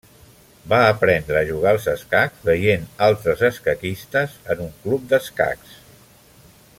Va 0.69 0.77
aprendre 0.93 1.35
a 1.41 1.47
jugar 1.49 1.73
als 1.73 1.85
escacs 1.91 2.47
veient 2.49 2.89
altres 3.09 3.45
escaquistes 3.51 4.35
en 4.55 4.67
un 4.69 4.75
club 4.87 5.07
d'escacs. 5.13 5.77